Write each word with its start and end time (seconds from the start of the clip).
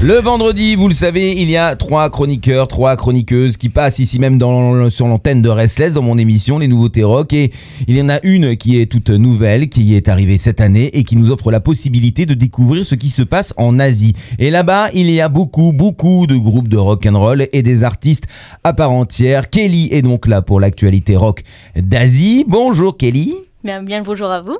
Le 0.00 0.14
vendredi, 0.20 0.76
vous 0.76 0.86
le 0.86 0.94
savez, 0.94 1.32
il 1.32 1.50
y 1.50 1.56
a 1.56 1.74
trois 1.74 2.08
chroniqueurs, 2.08 2.68
trois 2.68 2.96
chroniqueuses 2.96 3.56
qui 3.56 3.68
passent 3.68 3.98
ici 3.98 4.20
même 4.20 4.38
dans, 4.38 4.90
sur 4.90 5.08
l'antenne 5.08 5.42
de 5.42 5.48
Restless 5.48 5.94
dans 5.94 6.02
mon 6.02 6.16
émission 6.18 6.60
Les 6.60 6.68
Nouveautés 6.68 7.02
Rock. 7.02 7.32
Et 7.32 7.50
il 7.88 7.96
y 7.96 8.00
en 8.00 8.08
a 8.08 8.20
une 8.22 8.56
qui 8.56 8.80
est 8.80 8.86
toute 8.86 9.10
nouvelle, 9.10 9.68
qui 9.68 9.96
est 9.96 10.08
arrivée 10.08 10.38
cette 10.38 10.60
année 10.60 10.96
et 10.96 11.02
qui 11.02 11.16
nous 11.16 11.32
offre 11.32 11.50
la 11.50 11.58
possibilité 11.58 12.26
de 12.26 12.34
découvrir 12.34 12.84
ce 12.84 12.94
qui 12.94 13.10
se 13.10 13.24
passe 13.24 13.52
en 13.56 13.80
Asie. 13.80 14.14
Et 14.38 14.50
là-bas, 14.50 14.90
il 14.94 15.10
y 15.10 15.20
a 15.20 15.28
beaucoup, 15.28 15.72
beaucoup 15.72 16.28
de 16.28 16.36
groupes 16.36 16.68
de 16.68 16.76
rock 16.76 17.04
and 17.04 17.18
roll 17.18 17.48
et 17.52 17.62
des 17.62 17.82
artistes 17.82 18.28
à 18.62 18.72
part 18.74 18.92
entière. 18.92 19.50
Kelly 19.50 19.88
est 19.90 20.02
donc 20.02 20.28
là 20.28 20.42
pour 20.42 20.60
l'actualité 20.60 21.16
rock 21.16 21.42
d'Asie. 21.74 22.44
Bonjour 22.46 22.96
Kelly. 22.96 23.34
Bien, 23.68 23.82
bien 23.82 23.98
le 23.98 24.04
bonjour 24.04 24.30
à 24.30 24.40
vous. 24.40 24.56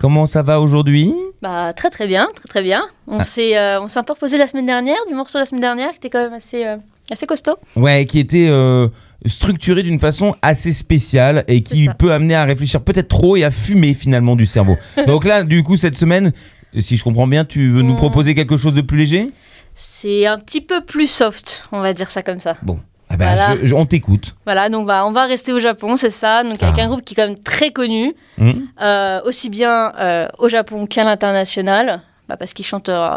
Comment 0.00 0.26
ça 0.26 0.42
va 0.42 0.60
aujourd'hui? 0.60 1.14
Bah 1.42 1.72
très 1.74 1.90
très 1.90 2.08
bien, 2.08 2.26
très 2.34 2.48
très 2.48 2.60
bien. 2.60 2.82
On 3.06 3.20
Ah. 3.20 3.22
s'est 3.22 3.56
euh, 3.56 3.80
on 3.80 3.86
s'est 3.86 4.00
un 4.00 4.02
peu 4.02 4.14
reposé 4.14 4.36
la 4.36 4.48
semaine 4.48 4.66
dernière 4.66 4.96
du 5.06 5.14
morceau 5.14 5.38
de 5.38 5.42
la 5.42 5.46
semaine 5.46 5.60
dernière 5.60 5.90
qui 5.92 5.98
était 5.98 6.10
quand 6.10 6.18
même 6.24 6.32
assez 6.32 6.64
euh, 6.66 6.76
assez 7.08 7.24
costaud. 7.24 7.56
Ouais, 7.76 8.04
qui 8.06 8.18
était 8.18 8.48
euh, 8.50 8.88
structuré 9.26 9.84
d'une 9.84 10.00
façon 10.00 10.34
assez 10.42 10.72
spéciale 10.72 11.44
et 11.46 11.62
qui 11.62 11.88
peut 12.00 12.12
amener 12.12 12.34
à 12.34 12.42
réfléchir 12.44 12.80
peut-être 12.82 13.06
trop 13.06 13.36
et 13.36 13.44
à 13.44 13.52
fumer 13.52 13.94
finalement 13.94 14.34
du 14.34 14.44
cerveau. 14.44 14.76
Donc 15.06 15.24
là, 15.24 15.44
du 15.44 15.62
coup, 15.62 15.76
cette 15.76 15.94
semaine, 15.94 16.32
si 16.80 16.96
je 16.96 17.04
comprends 17.04 17.28
bien, 17.28 17.44
tu 17.44 17.70
veux 17.70 17.82
nous 17.82 17.94
Mm. 17.94 17.98
proposer 17.98 18.34
quelque 18.34 18.56
chose 18.56 18.74
de 18.74 18.80
plus 18.80 18.98
léger? 18.98 19.30
C'est 19.76 20.26
un 20.26 20.36
petit 20.40 20.62
peu 20.62 20.84
plus 20.84 21.08
soft, 21.08 21.64
on 21.70 21.80
va 21.80 21.92
dire 21.94 22.10
ça 22.10 22.24
comme 22.24 22.40
ça. 22.40 22.56
ah 22.60 22.72
ben, 23.18 23.34
Voilà. 23.34 23.56
je- 23.60 23.66
je- 23.66 23.74
On 23.74 23.84
t'écoute. 23.86 24.34
Voilà, 24.44 24.68
donc 24.68 24.86
bah, 24.86 25.04
on 25.06 25.12
va 25.12 25.26
rester 25.26 25.52
au 25.52 25.60
Japon, 25.60 25.96
c'est 25.96 26.10
ça. 26.10 26.42
Donc 26.44 26.62
avec 26.62 26.76
Ah. 26.78 26.82
un 26.84 26.88
groupe 26.88 27.04
qui 27.04 27.14
est 27.14 27.16
quand 27.16 27.26
même 27.28 27.38
très 27.40 27.70
connu, 27.70 28.14
Hmm 28.38 28.52
euh, 28.80 29.20
aussi 29.24 29.50
bien 29.50 29.92
euh, 29.98 30.28
au 30.38 30.48
Japon 30.48 30.86
qu'à 30.86 31.04
l'international. 31.04 32.00
Bah, 32.28 32.36
parce 32.36 32.52
qu'ils 32.52 32.66
chantent 32.66 32.90
euh, 32.90 33.08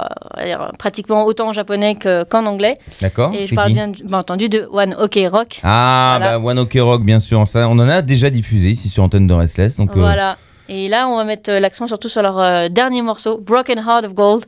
pratiquement 0.80 1.26
autant 1.26 1.50
en 1.50 1.54
japonais 1.54 1.96
que- 1.96 2.24
qu'en 2.24 2.46
anglais. 2.46 2.76
D'accord 3.02 3.34
Et 3.34 3.46
je 3.46 3.54
parle 3.54 3.74
bien, 3.74 3.90
bien 3.90 4.18
entendu 4.18 4.48
de 4.48 4.68
One 4.72 4.96
Ok 5.02 5.20
Rock. 5.30 5.60
Ah, 5.64 6.16
Voilà. 6.18 6.40
bah 6.40 6.46
One 6.46 6.60
Ok 6.60 6.78
Rock, 6.80 7.04
bien 7.04 7.20
sûr. 7.20 7.46
Ça, 7.48 7.68
on 7.68 7.74
en 7.74 7.90
a 7.90 8.02
déjà 8.02 8.30
diffusé 8.30 8.70
ici 8.70 8.88
sur 8.88 9.04
Antenne 9.04 9.28
de 9.28 9.34
Restless. 9.34 9.76
Donc, 9.76 9.92
Voilà. 9.96 10.38
Et 10.70 10.88
là, 10.88 11.10
on 11.10 11.18
va 11.18 11.26
mettre 11.26 11.52
l'accent 11.52 11.88
surtout 11.88 12.08
sur 12.08 12.22
leur 12.22 12.70
dernier 12.70 13.02
morceau, 13.02 13.38
Broken 13.38 13.80
Heart 13.80 14.06
of 14.06 14.14
Gold. 14.14 14.46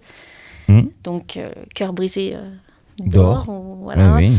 Hmm. 0.69 0.83
Donc, 1.03 1.37
cœur 1.75 1.91
brisé 1.91 2.37
D'or. 2.99 3.43
d'or. 3.45 3.49
ou- 3.49 3.83
Voilà. 3.83 4.13
ouais, 4.13 4.27
oui. 4.29 4.31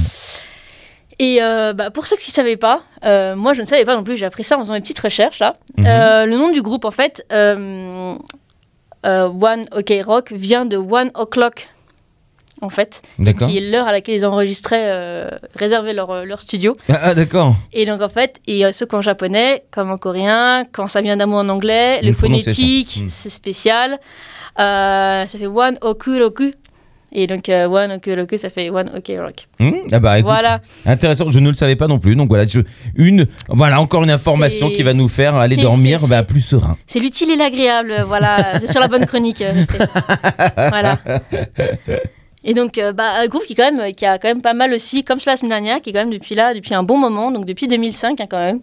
Et 1.18 1.42
euh, 1.42 1.72
bah, 1.72 1.90
pour 1.90 2.06
ceux 2.06 2.16
qui 2.16 2.30
ne 2.30 2.34
savaient 2.34 2.56
pas, 2.56 2.82
euh, 3.04 3.36
moi 3.36 3.52
je 3.52 3.60
ne 3.60 3.66
savais 3.66 3.84
pas 3.84 3.94
non 3.96 4.02
plus, 4.02 4.16
j'ai 4.16 4.26
appris 4.26 4.42
ça 4.44 4.56
en 4.56 4.60
faisant 4.60 4.72
mes 4.74 4.80
petites 4.80 4.98
recherches 5.00 5.38
là. 5.38 5.54
Mhm. 5.78 5.86
Euh, 5.86 6.26
le 6.26 6.36
nom 6.36 6.50
du 6.50 6.60
groupe 6.62 6.84
en 6.84 6.90
fait, 6.90 7.24
One 9.04 9.66
OK 9.76 9.92
Rock, 10.04 10.32
vient 10.32 10.64
de 10.64 10.76
One 10.76 11.10
O'Clock 11.14 11.68
en 12.62 12.70
fait, 12.70 13.02
qui 13.46 13.58
est 13.58 13.60
l'heure 13.60 13.86
à 13.86 13.92
laquelle 13.92 14.14
ils 14.14 14.24
enregistraient, 14.24 14.86
euh, 14.86 15.28
réservaient 15.54 15.92
leur, 15.92 16.24
leur 16.24 16.40
studio. 16.40 16.72
Ah, 16.88 16.98
ah, 17.02 17.14
d'accord. 17.14 17.56
Et 17.74 17.84
donc 17.84 18.00
en 18.00 18.08
fait, 18.08 18.40
et 18.46 18.64
euh, 18.64 18.72
ce 18.72 18.84
qu'en 18.86 19.02
japonais, 19.02 19.64
comme 19.70 19.90
en 19.90 19.98
coréen, 19.98 20.64
quand 20.72 20.88
ça 20.88 21.02
vient 21.02 21.16
d'un 21.16 21.26
mot 21.26 21.36
en 21.36 21.48
anglais, 21.48 21.98
Une 22.02 22.08
le 22.10 22.14
prononciation. 22.14 22.62
phonétique, 22.64 23.02
Mm. 23.02 23.08
c'est 23.08 23.28
spécial. 23.28 23.98
Euh, 24.58 25.26
ça 25.26 25.38
fait 25.38 25.46
one 25.48 25.76
okuroku. 25.82 26.52
Et 27.16 27.26
donc 27.28 27.48
euh, 27.48 27.66
one 27.68 27.92
okuroku, 27.92 28.36
ça 28.38 28.50
fait 28.50 28.70
one 28.70 28.90
ok 28.96 29.12
rock. 29.20 29.46
Hmm 29.60 29.70
ah 29.92 30.00
bah 30.00 30.18
écoute, 30.18 30.30
Voilà. 30.30 30.60
intéressant. 30.84 31.30
Je 31.30 31.38
ne 31.38 31.48
le 31.48 31.54
savais 31.54 31.76
pas 31.76 31.86
non 31.86 32.00
plus. 32.00 32.16
Donc 32.16 32.28
voilà, 32.28 32.44
je- 32.46 32.60
une, 32.96 33.26
voilà 33.48 33.80
encore 33.80 34.02
une 34.02 34.10
information 34.10 34.68
qui 34.70 34.82
va 34.82 34.94
nous 34.94 35.08
faire 35.08 35.36
aller 35.36 35.56
dormir 35.56 36.00
bah, 36.08 36.24
plus 36.24 36.40
serein. 36.40 36.76
C'est 36.86 36.98
l'utile 36.98 37.30
et 37.30 37.36
l'agréable, 37.36 38.04
voilà. 38.08 38.58
c'est 38.60 38.70
sur 38.70 38.80
la 38.80 38.88
bonne 38.88 39.06
chronique. 39.06 39.42
euh, 39.42 39.52
voilà. 40.56 40.98
Et 42.46 42.52
donc, 42.52 42.76
euh, 42.78 42.92
bah, 42.92 43.12
un 43.20 43.26
groupe 43.26 43.44
qui, 43.46 43.54
quand 43.54 43.70
même, 43.72 43.92
qui 43.94 44.04
a 44.04 44.18
quand 44.18 44.28
même 44.28 44.42
pas 44.42 44.52
mal 44.52 44.72
aussi, 44.74 45.02
comme 45.02 45.18
sur 45.20 45.30
la 45.30 45.36
semaine 45.36 45.50
dernière, 45.50 45.80
qui 45.80 45.90
est 45.90 45.92
quand 45.94 46.00
même 46.00 46.10
depuis 46.12 46.34
là, 46.34 46.52
depuis 46.52 46.74
un 46.74 46.82
bon 46.82 46.98
moment, 46.98 47.30
donc 47.30 47.46
depuis 47.46 47.68
2005 47.68 48.20
hein, 48.20 48.26
quand 48.28 48.38
même. 48.38 48.60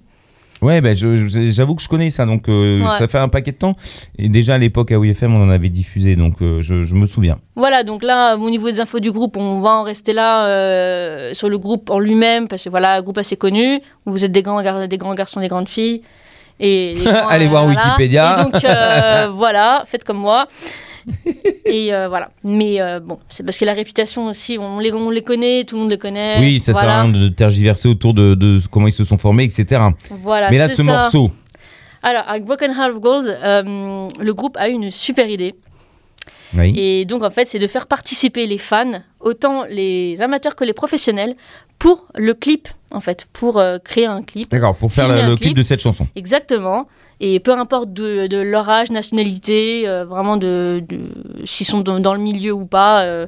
Ouais, 0.62 0.80
bah, 0.80 0.90
j'avoue 0.94 1.74
que 1.76 1.82
je 1.82 1.88
connais 1.90 2.10
ça, 2.12 2.26
donc 2.28 2.48
euh, 2.48 2.82
Ouais. 2.82 2.98
ça 3.00 3.08
fait 3.08 3.18
un 3.18 3.30
paquet 3.30 3.52
de 3.52 3.58
temps. 3.58 3.76
Et 4.18 4.30
déjà 4.30 4.56
à 4.56 4.58
l'époque 4.60 4.92
à 4.92 5.00
WFM, 5.00 5.36
on 5.36 5.44
en 5.44 5.50
avait 5.50 5.70
diffusé, 5.70 6.16
donc 6.16 6.42
euh, 6.42 6.62
je, 6.62 6.84
je 6.84 6.94
me 6.94 7.06
souviens. 7.08 7.38
Voilà, 7.56 7.84
donc 7.84 8.04
là, 8.04 8.36
au 8.38 8.50
niveau 8.50 8.70
des 8.70 8.80
infos 8.80 9.00
du 9.00 9.12
groupe, 9.12 9.38
on 9.38 9.60
va 9.60 9.72
en 9.72 9.84
rester 9.84 10.14
là 10.14 10.46
euh, 10.48 11.34
sur 11.34 11.50
le 11.50 11.58
groupe 11.58 11.90
en 11.90 11.98
lui-même, 12.00 12.48
parce 12.48 12.64
que 12.64 12.70
voilà, 12.70 12.94
un 12.96 13.02
groupe 13.02 13.18
assez 13.18 13.38
connu, 13.38 13.82
où 14.06 14.12
vous 14.12 14.24
êtes 14.24 14.32
des 14.32 14.44
grands, 14.44 14.62
gar- 14.62 14.88
des 14.88 14.98
grands 14.98 15.16
garçons, 15.16 15.40
des 15.40 15.48
grandes 15.48 15.70
filles. 15.70 16.04
Et 16.60 16.94
grands, 17.04 17.28
Allez 17.30 17.48
voir 17.48 17.66
Wikipédia. 17.66 18.42
Et 18.42 18.44
donc, 18.52 18.62
voilà, 19.36 19.82
faites 19.88 20.04
comme 20.04 20.18
moi. 20.20 20.48
Et 21.66 21.94
euh, 21.94 22.08
voilà. 22.10 22.30
Mais 22.44 22.82
euh, 22.82 23.00
bon, 23.00 23.20
c'est 23.30 23.44
parce 23.44 23.58
que 23.58 23.66
la 23.66 23.74
réputation 23.74 24.28
aussi, 24.28 24.58
on 24.60 24.80
les, 24.80 24.92
on 24.92 25.10
les 25.10 25.22
connaît, 25.22 25.64
tout 25.64 25.76
le 25.76 25.82
monde 25.82 25.92
les 25.92 25.98
connaît. 25.98 26.38
oui, 26.40 26.60
ça 26.60 26.74
sert 26.74 26.90
à 26.90 27.04
rien 27.04 27.12
de 27.12 27.28
tergiverser 27.30 27.88
autour 27.90 28.14
de, 28.14 28.36
de 28.36 28.60
comment 28.70 28.88
ils 28.88 28.94
se 28.94 29.04
sont 29.04 29.18
formés, 29.18 29.44
etc. 29.44 29.82
Voilà, 30.10 30.50
Mais 30.52 30.58
là, 30.58 30.70
ce 30.70 30.78
ça. 30.78 30.84
morceau, 30.84 31.32
Alors, 32.04 32.24
avec 32.28 32.44
Broken 32.46 32.72
Heart 32.72 32.92
of 32.96 33.00
Gold, 33.00 33.28
euh, 33.28 34.08
le 34.20 34.34
groupe 34.34 34.58
a 34.58 34.70
eu 34.70 34.74
une 34.74 34.92
super 34.92 35.30
idée. 35.30 35.56
Oui. 36.58 36.74
Et 36.76 37.06
donc, 37.06 37.24
en 37.24 37.30
fait, 37.30 37.46
c'est 37.46 37.60
de 37.60 37.68
faire 37.68 37.88
participer 37.88 38.46
les 38.46 38.58
fans, 38.58 39.02
autant 39.20 39.66
les 39.70 40.22
amateurs 40.22 40.56
que 40.56 40.64
les 40.64 40.74
professionnels, 40.74 41.36
pour 41.80 42.06
le 42.16 42.34
clip, 42.34 42.68
en 42.92 43.00
fait, 43.00 43.28
pour 43.34 43.58
euh, 43.58 43.78
créer 43.80 44.06
un 44.06 44.22
clip. 44.22 44.52
d'accord, 44.52 44.76
pour 44.76 44.92
faire 44.92 45.08
le, 45.08 45.36
clip 45.36 45.40
clip. 45.40 45.58
de 45.58 45.64
cette 45.64 45.82
chanson. 45.82 46.08
Exactement. 46.16 46.88
Et 47.20 47.40
peu 47.40 47.52
importe 47.52 47.94
de, 47.94 48.28
de 48.28 48.38
leur 48.38 48.70
âge, 48.70 48.92
nationalité, 48.92 49.88
euh, 49.88 50.06
vraiment 50.06 50.38
de, 50.38 50.84
de- 50.88 51.46
s'ils 51.46 51.66
sont 51.66 51.82
dans, 51.82 52.00
dans 52.00 52.14
le 52.14 52.20
milieu 52.20 52.52
ou 52.52 52.66
pas, 52.66 53.04
euh, 53.04 53.28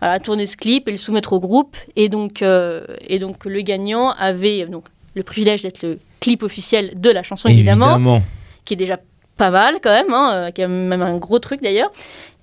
voilà, 0.00 0.20
tourner 0.20 0.46
ce 0.46 0.56
clip 0.56 0.88
et 0.88 0.90
le 0.90 0.96
soumettre 0.96 1.32
au 1.32 1.40
groupe. 1.40 1.76
Et 1.96 2.08
donc, 2.08 2.42
euh, 2.42 2.84
et 3.00 3.18
donc 3.18 3.44
le 3.44 3.60
gagnant 3.62 4.10
avait 4.10 4.66
donc, 4.66 4.84
le 5.14 5.22
privilège 5.22 5.62
d'être 5.62 5.82
le 5.82 5.98
clip 6.20 6.42
officiel 6.42 6.92
de 6.96 7.10
la 7.10 7.22
chanson, 7.22 7.48
évidemment, 7.48 8.22
qui 8.64 8.74
est 8.74 8.76
déjà 8.76 8.98
pas 9.36 9.50
mal 9.50 9.80
quand 9.82 9.90
même, 9.90 10.12
hein, 10.12 10.50
qui 10.54 10.60
est 10.60 10.68
même 10.68 11.02
un 11.02 11.16
gros 11.16 11.38
truc 11.38 11.62
d'ailleurs, 11.62 11.90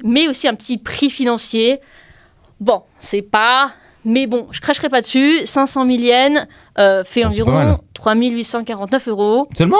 mais 0.03 0.27
aussi 0.27 0.47
un 0.47 0.55
petit 0.55 0.77
prix 0.77 1.09
financier. 1.09 1.79
Bon, 2.59 2.83
c'est 2.97 3.21
pas... 3.21 3.71
Mais 4.05 4.27
bon, 4.27 4.47
je 4.51 4.61
cracherai 4.61 4.89
pas 4.89 5.01
dessus. 5.01 5.41
500 5.45 5.85
000 5.85 5.97
yens 5.99 6.47
euh, 6.77 7.03
fait 7.03 7.23
Oh, 7.23 7.27
environ 7.27 7.79
3849 7.93 9.07
euros. 9.09 9.47
Seulement? 9.57 9.77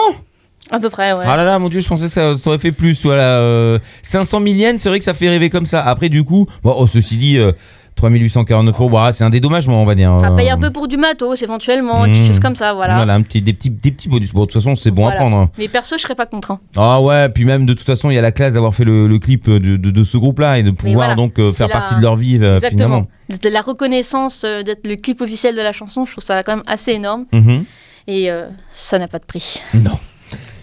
À 0.70 0.78
peu 0.78 0.90
près, 0.90 1.12
ouais. 1.12 1.24
Ah 1.26 1.36
là 1.36 1.44
là, 1.44 1.58
mon 1.58 1.68
dieu, 1.68 1.80
je 1.80 1.88
pensais 1.88 2.04
que 2.04 2.10
ça, 2.10 2.36
ça 2.36 2.50
aurait 2.50 2.58
fait 2.58 2.70
plus. 2.70 3.02
Voilà, 3.02 3.38
euh, 3.38 3.78
500 4.02 4.40
000 4.42 4.54
yens, 4.54 4.80
c'est 4.80 4.88
vrai 4.88 4.98
que 4.98 5.04
ça 5.04 5.14
fait 5.14 5.28
rêver 5.28 5.50
comme 5.50 5.66
ça. 5.66 5.82
Après, 5.82 6.08
du 6.08 6.22
coup, 6.22 6.46
bon, 6.62 6.74
oh, 6.78 6.86
ceci 6.86 7.16
dit, 7.16 7.38
euh, 7.38 7.52
3849 8.00 8.74
euros, 8.80 8.88
voilà, 8.88 9.12
c'est 9.12 9.24
un 9.24 9.30
dédommagement, 9.30 9.82
on 9.82 9.84
va 9.84 9.94
dire. 9.94 10.16
Ça 10.20 10.30
Euh, 10.30 10.36
paye 10.36 10.48
un 10.50 10.58
peu 10.58 10.70
pour 10.70 10.88
du 10.88 10.96
matos, 10.96 11.42
éventuellement, 11.42 12.06
Mmh. 12.06 12.12
des 12.12 12.26
choses 12.26 12.40
comme 12.40 12.54
ça, 12.54 12.72
voilà. 12.72 12.96
Voilà, 12.96 13.14
un 13.14 13.22
petit, 13.22 13.42
des, 13.42 13.52
petits, 13.52 13.68
des 13.70 13.90
petits 13.90 14.08
bonus. 14.08 14.32
Bon, 14.32 14.40
de 14.40 14.46
toute 14.46 14.54
façon, 14.54 14.74
c'est 14.74 14.90
bon 14.90 15.02
Voilà. 15.02 15.16
à 15.16 15.20
prendre. 15.20 15.36
hein. 15.36 15.50
Mais 15.58 15.68
perso, 15.68 15.96
je 15.98 16.02
serais 16.02 16.14
pas 16.14 16.26
contre. 16.26 16.50
hein. 16.52 16.60
Ah 16.76 17.00
ouais, 17.02 17.28
puis 17.28 17.44
même 17.44 17.66
de 17.66 17.74
toute 17.74 17.86
façon, 17.86 18.10
il 18.10 18.14
y 18.14 18.18
a 18.18 18.22
la 18.22 18.32
classe 18.32 18.54
d'avoir 18.54 18.74
fait 18.74 18.84
le, 18.84 19.06
le 19.06 19.18
clip 19.18 19.48
de, 19.50 19.58
de- 19.76 19.90
de 19.90 20.04
ce 20.04 20.16
groupe-là 20.16 20.58
et 20.58 20.62
de 20.62 20.70
pouvoir 20.70 20.94
voilà, 20.94 21.14
donc 21.14 21.38
euh, 21.38 21.52
faire 21.52 21.68
la- 21.68 21.74
partie 21.74 21.94
de 21.94 22.00
leur 22.00 22.16
vie 22.16 22.38
euh, 22.40 22.56
Exactement. 22.56 23.06
De 23.42 23.48
la 23.48 23.60
reconnaissance 23.60 24.42
euh, 24.44 24.62
d'être 24.62 24.86
le 24.86 24.96
clip 24.96 25.20
officiel 25.20 25.54
de 25.54 25.60
la 25.62 25.72
chanson, 25.72 26.04
je 26.06 26.12
trouve 26.12 26.24
ça 26.24 26.42
quand 26.42 26.56
même 26.56 26.64
assez 26.66 26.92
énorme. 26.92 27.26
finalement. 27.30 27.58
Mhm. 27.58 27.64
Et 28.06 28.30
euh, 28.30 28.46
ça 28.70 28.98
n'a 28.98 29.08
pas 29.08 29.18
de 29.18 29.24
prix. 29.26 29.60
Non. 29.74 29.98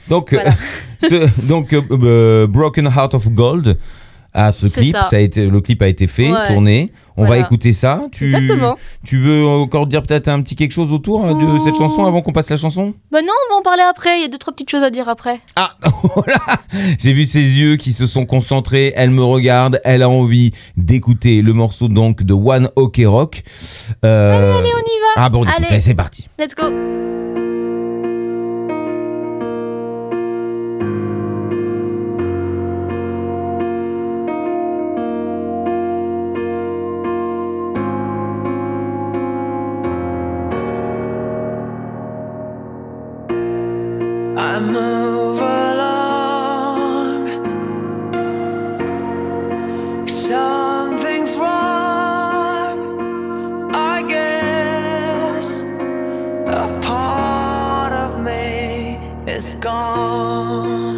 Donc, 0.10 0.34
euh, 0.34 0.40
ce- 1.02 1.46
donc 1.48 1.72
euh, 1.74 1.82
euh, 1.92 2.48
Broken 2.48 2.88
Heart 2.88 3.14
of 3.14 3.30
Gold, 3.30 3.78
à 4.34 4.52
ce 4.52 4.68
clip, 4.68 4.96
ça. 4.96 5.08
a 5.16 5.20
été, 5.20 5.48
le 5.48 5.62
clip 5.62 5.82
a 5.82 5.88
été 5.88 6.08
fait, 6.08 6.32
Ouais. 6.32 6.48
tourné. 6.48 6.92
On 7.18 7.26
va 7.26 7.38
écouter 7.40 7.74
ça. 7.74 8.02
Tu, 8.12 8.26
Exactement. 8.26 8.78
Tu 9.04 9.18
veux 9.18 9.46
encore 9.46 9.88
dire 9.88 10.04
peut-être 10.04 10.28
un 10.28 10.42
petit 10.42 10.56
quelque 10.56 10.72
chose 10.72 10.92
autour 10.92 11.26
euh, 11.26 11.34
de 11.34 11.60
cette 11.60 11.76
chanson 11.76 12.06
avant 12.06 12.22
qu'on 12.22 12.32
passe 12.32 12.50
la 12.50 12.58
chanson? 12.58 12.94
Bah 13.12 13.22
non, 13.22 13.34
on 13.50 13.54
va 13.54 13.60
en 13.60 13.64
parler 13.64 13.84
après. 13.90 14.20
Il 14.20 14.22
y 14.22 14.26
a 14.26 14.28
deux, 14.28 14.38
trois 14.38 14.54
petites 14.54 14.70
choses 14.70 14.84
à 14.84 14.90
dire 14.92 15.10
après. 15.10 15.40
Ah, 15.56 15.72
voilà 16.16 16.38
J'ai 17.00 17.14
vu 17.14 17.26
ses 17.26 17.40
yeux 17.42 17.76
qui 17.78 17.94
se 17.94 18.06
sont 18.08 18.26
concentrés, 18.26 18.94
elle 18.96 19.10
me 19.10 19.24
regarde, 19.24 19.82
elle 19.84 20.04
a 20.04 20.10
envie 20.10 20.52
d'écouter 20.78 21.42
le 21.42 21.54
morceau 21.54 21.88
donc 21.88 22.24
de 22.24 22.34
One 22.34 22.70
Ok 22.76 23.02
Rock. 23.06 23.44
Euh, 24.06 24.58
Allez, 24.60 24.72
on 24.76 24.80
y 24.80 25.00
va. 25.02 25.24
Ah 25.24 25.30
bon, 25.30 25.44
allez, 25.44 25.80
c'est 25.80 25.96
parti. 25.96 26.30
Let's 26.38 26.56
go. 26.56 27.27
Gone. 59.60 60.97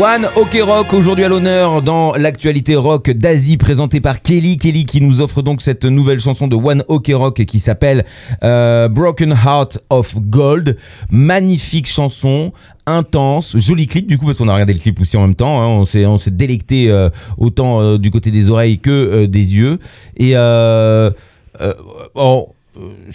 One 0.00 0.28
Ok 0.36 0.56
Rock 0.62 0.92
aujourd'hui 0.94 1.24
à 1.24 1.28
l'honneur 1.28 1.82
dans 1.82 2.12
l'actualité 2.12 2.76
rock 2.76 3.10
d'Asie 3.10 3.56
présentée 3.56 4.00
par 4.00 4.22
Kelly. 4.22 4.56
Kelly 4.56 4.86
qui 4.86 5.00
nous 5.00 5.20
offre 5.20 5.42
donc 5.42 5.60
cette 5.60 5.84
nouvelle 5.84 6.20
chanson 6.20 6.46
de 6.46 6.54
One 6.54 6.84
Ok 6.86 7.10
Rock 7.12 7.44
qui 7.44 7.58
s'appelle 7.58 8.04
euh, 8.44 8.86
Broken 8.86 9.32
Heart 9.32 9.80
of 9.90 10.14
Gold. 10.20 10.76
Magnifique 11.10 11.88
chanson, 11.88 12.52
intense, 12.86 13.56
joli 13.58 13.88
clip 13.88 14.06
du 14.06 14.18
coup 14.18 14.26
parce 14.26 14.38
qu'on 14.38 14.46
a 14.48 14.52
regardé 14.52 14.72
le 14.72 14.78
clip 14.78 15.00
aussi 15.00 15.16
en 15.16 15.22
même 15.22 15.34
temps. 15.34 15.60
hein. 15.60 15.66
on 15.66 15.84
s'est 15.84 16.06
on 16.06 16.16
s'est 16.16 16.30
délecté 16.30 16.90
euh, 16.90 17.10
autant 17.36 17.80
euh, 17.80 17.98
du 17.98 18.12
côté 18.12 18.30
des 18.30 18.50
oreilles 18.50 18.78
que 18.78 18.90
euh, 18.90 19.26
des 19.26 19.56
yeux. 19.56 19.80
Et 20.16 20.34
oh, 22.14 22.54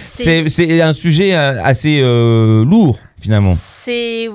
c'est 0.00 0.48
c'est 0.48 0.80
un 0.80 0.92
sujet 0.92 1.34
assez 1.34 2.00
lourd 2.02 3.00
finalement. 3.20 3.54
C'est 3.56 4.28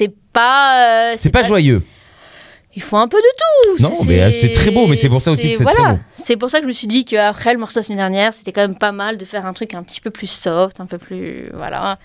c'est 0.00 0.12
pas. 0.32 1.12
euh, 1.12 1.14
C'est 1.18 1.30
pas 1.30 1.42
joyeux. 1.42 1.82
Il 2.76 2.82
faut 2.82 2.96
un 2.96 3.08
peu 3.08 3.18
de 3.18 3.76
tout. 3.76 3.82
Non, 3.82 3.92
mais, 4.06 4.22
euh, 4.22 4.30
c'est 4.30 4.52
très 4.52 4.70
beau, 4.70 4.86
mais 4.86 4.94
c'est 4.94 5.08
pour 5.08 5.20
ça 5.20 5.32
aussi 5.32 5.48
que 5.48 5.56
c'est 5.56 5.64
très 5.64 5.74
voilà. 5.74 5.94
beau. 5.94 5.98
C'est 6.12 6.36
pour 6.36 6.48
ça 6.50 6.58
que 6.58 6.62
je 6.64 6.68
me 6.68 6.72
suis 6.72 6.86
dit 6.86 7.04
qu'après 7.04 7.52
le 7.52 7.58
morceau 7.58 7.80
la 7.80 7.82
semaine 7.82 7.98
dernière, 7.98 8.32
c'était 8.32 8.52
quand 8.52 8.60
même 8.60 8.78
pas 8.78 8.92
mal 8.92 9.18
de 9.18 9.24
faire 9.24 9.44
un 9.44 9.52
truc 9.52 9.74
un 9.74 9.82
petit 9.82 10.00
peu 10.00 10.10
plus 10.10 10.28
soft, 10.28 10.78
un 10.80 10.86
peu 10.86 10.96
plus. 10.96 11.50
Voilà. 11.52 11.98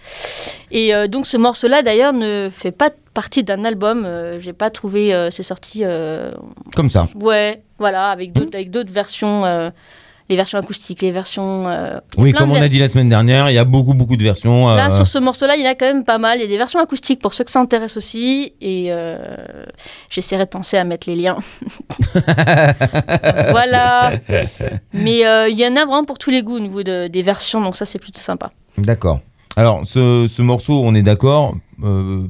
Et 0.72 0.94
euh, 0.96 1.08
donc 1.08 1.28
ce 1.28 1.38
morceau-là, 1.38 1.84
d'ailleurs, 1.84 2.14
ne 2.14 2.50
fait 2.52 2.72
pas 2.72 2.90
partie 3.14 3.44
d'un 3.44 3.64
album. 3.64 4.06
Euh, 4.06 4.40
J'ai 4.42 4.54
pas 4.54 4.72
trouvé. 4.72 5.30
c'est 5.32 5.44
sorti. 5.44 5.84
Comme 6.76 6.90
ça. 6.90 7.08
Ouais, 7.22 7.62
voilà, 7.78 8.10
avec 8.10 8.34
d'autres 8.34 8.56
avec 8.56 8.72
d'autres 8.72 8.92
versions. 8.92 9.72
Les 10.30 10.36
versions 10.36 10.58
acoustiques, 10.58 11.02
les 11.04 11.12
versions. 11.12 11.68
euh, 11.70 12.00
Oui, 12.18 12.32
comme 12.34 12.52
on 12.52 12.56
a 12.62 12.68
dit 12.68 12.80
la 12.80 12.88
semaine 12.88 13.10
dernière, 13.10 13.50
il 13.52 13.54
y 13.54 13.60
a 13.60 13.64
beaucoup, 13.64 13.94
beaucoup 13.94 14.18
de 14.18 14.24
versions. 14.24 14.70
Là, 14.70 14.88
euh, 14.88 14.90
sur 14.90 15.06
ce 15.08 15.20
morceau-là, 15.20 15.56
il 15.56 15.64
y 15.64 15.68
en 15.68 15.72
a 15.72 15.76
quand 15.76 15.86
même 15.86 16.04
pas 16.04 16.18
mal. 16.18 16.40
Il 16.40 16.42
y 16.42 16.46
a 16.46 16.48
des 16.48 16.58
versions 16.58 16.80
acoustiques 16.80 17.22
pour 17.22 17.34
ceux 17.36 17.44
que 17.44 17.52
ça 17.52 17.60
intéresse 17.60 17.96
aussi. 17.98 18.54
Et 18.60 18.88
euh, 18.90 19.18
j'essaierai 20.10 20.46
de 20.46 20.50
penser 20.50 20.78
à 20.78 20.84
mettre 20.84 21.08
les 21.10 21.16
liens. 21.16 21.38
voilà. 23.52 24.14
Mais 24.94 25.20
il 25.52 25.60
y 25.60 25.66
en 25.68 25.76
a 25.76 25.86
vraiment 25.86 26.06
pour 26.06 26.18
tous 26.18 26.32
les 26.32 26.42
goûts 26.44 26.56
au 26.58 26.60
niveau 26.60 26.84
de- 26.84 27.08
des 27.08 27.22
versions. 27.22 27.62
Donc 27.62 27.76
ça, 27.76 27.86
c'est 27.86 28.00
plutôt 28.00 28.20
sympa. 28.22 28.50
D'accord. 28.78 29.20
Alors, 29.58 29.82
ce, 29.86 30.26
ce 30.28 30.42
morceau, 30.42 30.82
on 30.84 30.94
est 30.96 31.02
d'accord, 31.04 31.56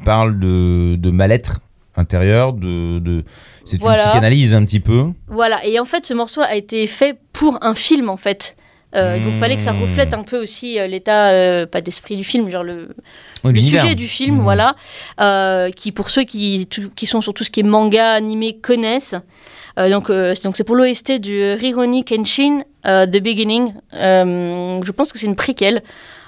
parle 0.03 0.39
de, 0.39 0.95
de 0.95 1.11
mal-être 1.11 1.59
intérieur, 1.97 2.53
de, 2.53 2.99
de... 2.99 3.23
c'est 3.65 3.79
Voilà. 3.79 4.01
une 4.03 4.09
psychanalyse 4.09 4.53
un 4.53 4.65
petit 4.65 4.79
peu. 4.79 5.07
Voilà. 5.27 5.65
Et 5.65 5.79
en 5.79 5.85
fait, 5.85 6.05
ce 6.05 6.13
morceau 6.13 6.41
a 6.41 6.55
été 6.55 6.87
fait 6.87 7.17
pour 7.33 7.57
un 7.61 7.75
film, 7.75 8.09
en 8.09 8.17
fait. 8.17 8.55
Euh, 8.95 9.19
Donc, 9.19 9.33
fallait 9.35 9.57
que 9.57 9.61
ça 9.61 9.73
reflète 9.73 10.13
un 10.13 10.23
peu 10.23 10.41
aussi 10.41 10.79
euh, 10.79 10.87
l'état, 10.87 11.31
euh, 11.31 11.65
pas 11.65 11.81
d'esprit 11.81 12.15
du 12.15 12.23
film, 12.23 12.49
genre 12.49 12.63
le, 12.63 12.95
Oh, 13.43 13.51
le 13.51 13.59
sujet 13.61 13.93
du 13.93 14.07
film, 14.07 14.37
Mhm. 14.37 14.43
voilà, 14.43 14.75
qui 15.75 15.91
pour 15.91 16.09
ceux 16.09 16.23
qui, 16.23 16.65
tout- 16.67 16.89
qui 16.95 17.05
sont 17.05 17.19
sur 17.21 17.33
tout 17.33 17.43
ce 17.43 17.51
qui 17.51 17.59
est 17.59 17.63
manga, 17.63 18.13
animé, 18.13 18.57
connaissent. 18.57 19.15
Donc, 19.77 20.05
c'est- 20.07 20.43
donc 20.45 20.55
c'est 20.55 20.63
pour 20.63 20.75
l'OST 20.77 21.19
du 21.19 21.53
Rironi 21.55 22.05
Kenshin, 22.05 22.59
The 22.85 23.19
Beginning. 23.21 23.73
Je 23.91 24.91
pense 24.91 25.11
que 25.11 25.19
c'est 25.19 25.27
une 25.27 25.35
préquelle. 25.35 25.83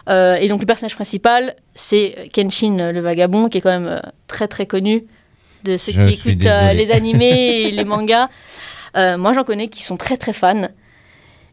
Et 0.10 0.48
donc 0.50 0.60
le 0.60 0.66
personnage 0.66 0.96
principal, 0.96 1.56
c'est 1.74 2.30
Kenshin 2.34 2.92
le 2.92 3.00
vagabond, 3.00 3.48
qui 3.50 3.60
est 3.60 3.62
quand 3.62 3.80
même 3.80 4.02
très 4.28 4.48
très 4.50 4.66
connu 4.66 5.06
de 5.68 5.78
ceux 5.78 5.92
Je 5.92 6.02
qui 6.02 6.14
écoutent 6.14 6.46
euh, 6.46 6.74
les 6.74 6.92
animés 6.92 7.62
et 7.62 7.72
les 7.80 7.86
mangas. 7.86 8.30
Euh, 8.96 9.18
moi, 9.18 9.34
j'en 9.34 9.44
connais 9.44 9.68
qui 9.68 9.84
sont 9.84 9.98
très 9.98 10.18
très 10.18 10.34
fans. 10.34 10.70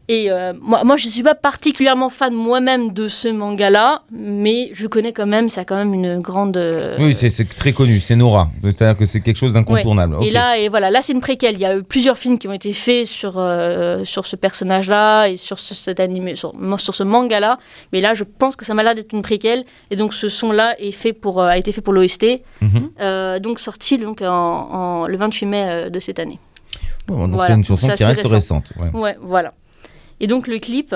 Et 0.07 0.29
euh, 0.29 0.53
moi, 0.61 0.83
moi, 0.83 0.97
je 0.97 1.07
ne 1.07 1.11
suis 1.11 1.23
pas 1.23 1.33
particulièrement 1.33 2.09
fan 2.09 2.31
moi-même 2.31 2.93
de 2.93 3.07
ce 3.07 3.27
manga-là, 3.27 4.03
mais 4.11 4.69
je 4.73 4.85
connais 4.85 5.13
quand 5.13 5.25
même, 5.25 5.49
ça 5.49 5.61
a 5.61 5.65
quand 5.65 5.75
même 5.77 5.95
une 5.95 6.19
grande... 6.19 6.57
euh, 6.57 6.95
Oui, 6.99 7.15
c'est 7.15 7.29
très 7.55 7.73
connu, 7.73 7.99
c'est 7.99 8.15
Nora. 8.15 8.51
C'est-à-dire 8.61 8.97
que 8.97 9.07
c'est 9.07 9.21
quelque 9.21 9.37
chose 9.37 9.53
d'incontournable. 9.53 10.17
Et 10.21 10.29
là, 10.29 10.59
et 10.59 10.69
voilà, 10.69 10.91
là 10.91 11.01
c'est 11.01 11.13
une 11.13 11.21
préquelle. 11.21 11.55
Il 11.55 11.61
y 11.61 11.65
a 11.65 11.75
eu 11.75 11.81
plusieurs 11.83 12.19
films 12.19 12.37
qui 12.37 12.47
ont 12.47 12.53
été 12.53 12.71
faits 12.71 13.07
sur, 13.07 13.33
euh, 13.37 14.05
sur 14.05 14.27
ce 14.27 14.35
personnage-là 14.35 15.27
et 15.29 15.37
sur 15.37 15.59
ce, 15.59 15.73
cet 15.73 15.99
animé, 15.99 16.35
sur, 16.35 16.51
sur 16.77 16.93
ce 16.93 17.01
manga-là. 17.03 17.57
Mais 17.91 17.99
là, 17.99 18.13
je 18.13 18.23
pense 18.25 18.55
que 18.55 18.63
ça 18.63 18.75
m'a 18.75 18.83
l'air 18.83 18.93
d'être 18.93 19.11
une 19.13 19.23
préquelle. 19.23 19.63
Et 19.89 19.95
donc 19.95 20.13
ce 20.13 20.27
son-là 20.29 20.75
a 20.77 21.57
été 21.57 21.71
fait 21.71 21.81
pour 21.81 21.93
l'OST. 21.93 22.43
Mhm. 22.61 23.39
Donc 23.41 23.59
sorti 23.59 23.97
donc, 23.97 24.21
en, 24.21 24.27
en- 24.27 25.07
le 25.07 25.17
28 25.17 25.45
mai 25.47 25.89
de 25.89 25.99
cette 25.99 26.19
année. 26.19 26.39
Bon, 27.07 27.21
donc 27.27 27.31
Voilà, 27.35 27.47
c'est 27.47 27.53
une 27.53 27.65
chanson 27.65 27.87
qui 27.95 28.03
reste 28.03 28.21
récent. 28.21 28.29
récente. 28.35 28.73
ouais. 28.79 28.99
Ouais, 28.99 29.17
voilà. 29.21 29.51
Et 30.19 30.27
donc 30.27 30.47
le 30.47 30.59
clip, 30.59 30.91